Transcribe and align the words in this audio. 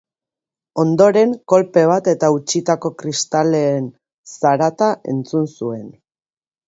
Ondoren, 0.83 1.35
kolpe 1.53 1.83
bat 1.91 2.09
eta 2.13 2.29
hautsitako 2.35 2.91
kristalen 3.03 3.93
zarata 4.39 4.89
entzun 5.15 5.47
zuen. 5.61 5.85